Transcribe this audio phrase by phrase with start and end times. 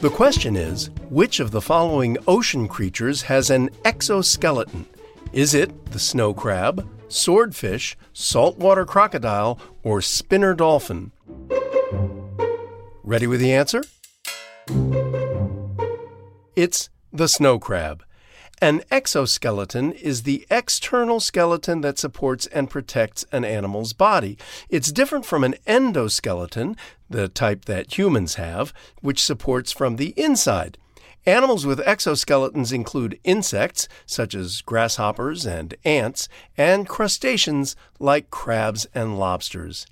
[0.00, 4.86] The question is which of the following ocean creatures has an exoskeleton?
[5.32, 11.12] Is it the snow crab, swordfish, saltwater crocodile, or spinner dolphin?
[13.02, 13.82] Ready with the answer?
[16.54, 18.02] It's the snow crab.
[18.62, 24.38] An exoskeleton is the external skeleton that supports and protects an animal's body.
[24.70, 26.76] It's different from an endoskeleton,
[27.10, 28.72] the type that humans have,
[29.02, 30.78] which supports from the inside.
[31.26, 39.18] Animals with exoskeletons include insects, such as grasshoppers and ants, and crustaceans like crabs and
[39.18, 39.86] lobsters.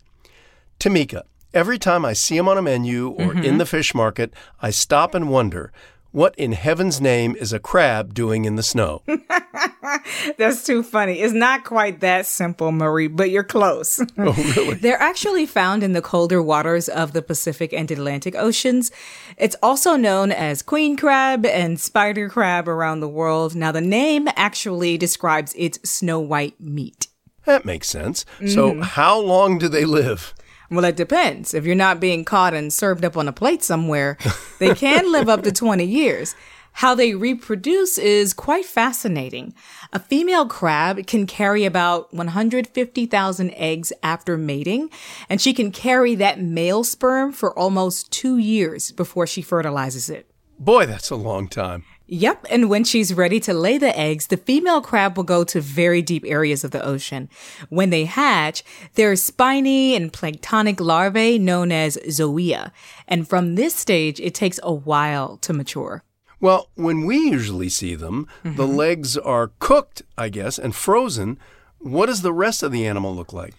[0.81, 3.59] Tamika, every time I see them on a menu or in mm-hmm.
[3.59, 5.71] the fish market, I stop and wonder
[6.15, 9.03] what in heaven's name is a crab doing in the snow?
[10.39, 11.21] That's too funny.
[11.21, 14.01] It's not quite that simple, Murray, but you're close.
[14.19, 14.75] oh, really?
[14.81, 18.93] They're actually found in the colder waters of the Pacific and Atlantic Oceans.
[19.37, 23.57] It's also known as queen crab and spider crab around the world.
[23.57, 27.09] Now, the name actually describes its snow white meat.
[27.45, 28.25] That makes sense.
[28.47, 28.83] So, mm-hmm.
[28.83, 30.33] how long do they live?
[30.75, 31.55] Well, it depends.
[31.55, 34.19] If you're not being caught and served up on a plate somewhere,
[34.59, 36.35] they can live up to 20 years.
[36.79, 39.55] How they reproduce is quite fascinating.
[39.93, 44.91] A female crab can carry about 150,000 eggs after mating,
[45.29, 50.29] and she can carry that male sperm for almost two years before she fertilizes it.
[50.59, 51.85] Boy, that's a long time.
[52.07, 55.61] Yep, and when she's ready to lay the eggs, the female crab will go to
[55.61, 57.31] very deep areas of the ocean.
[57.71, 58.63] When they hatch,
[58.95, 62.73] they're spiny and planktonic larvae known as zoea,
[63.09, 66.05] and from this stage, it takes a while to mature.
[66.41, 68.77] Well, when we usually see them, the mm-hmm.
[68.77, 71.39] legs are cooked, I guess, and frozen.
[71.79, 73.55] What does the rest of the animal look like?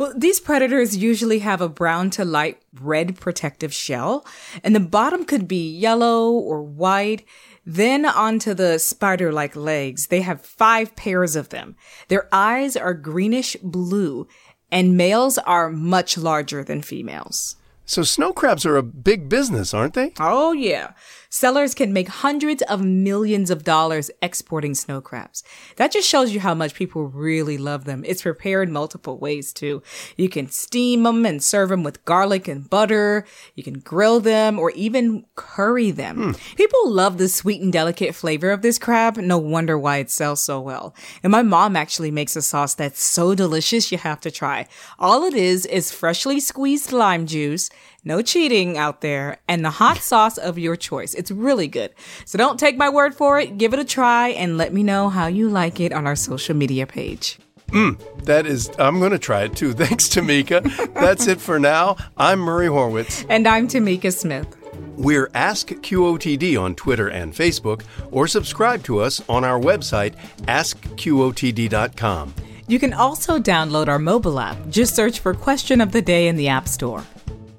[0.00, 4.24] Well, these predators usually have a brown to light red protective shell,
[4.64, 7.26] and the bottom could be yellow or white.
[7.66, 10.06] Then onto the spider like legs.
[10.06, 11.76] They have five pairs of them.
[12.08, 14.26] Their eyes are greenish blue,
[14.72, 17.56] and males are much larger than females.
[17.90, 20.12] So, snow crabs are a big business, aren't they?
[20.20, 20.92] Oh, yeah.
[21.32, 25.44] Sellers can make hundreds of millions of dollars exporting snow crabs.
[25.76, 28.02] That just shows you how much people really love them.
[28.04, 29.80] It's prepared multiple ways too.
[30.16, 33.24] You can steam them and serve them with garlic and butter.
[33.54, 36.16] You can grill them or even curry them.
[36.16, 36.56] Hmm.
[36.56, 39.16] People love the sweet and delicate flavor of this crab.
[39.16, 40.96] No wonder why it sells so well.
[41.22, 44.66] And my mom actually makes a sauce that's so delicious you have to try.
[44.98, 47.70] All it is is freshly squeezed lime juice,
[48.04, 51.14] no cheating out there, and the hot sauce of your choice.
[51.14, 51.92] It's really good.
[52.24, 53.58] So don't take my word for it.
[53.58, 56.56] Give it a try and let me know how you like it on our social
[56.56, 57.38] media page.
[57.68, 59.72] Mm, that is, I'm going to try it too.
[59.74, 60.62] Thanks, Tamika.
[60.94, 61.96] That's it for now.
[62.16, 63.24] I'm Murray Horwitz.
[63.28, 64.56] And I'm Tamika Smith.
[64.96, 72.34] We're Ask QOTD on Twitter and Facebook, or subscribe to us on our website, askqotd.com.
[72.68, 74.56] You can also download our mobile app.
[74.68, 77.02] Just search for Question of the Day in the App Store.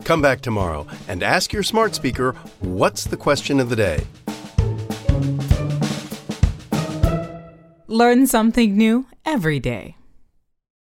[0.04, 4.06] Come back tomorrow and ask your smart speaker, What's the question of the day?
[7.88, 9.96] Learn something new every day.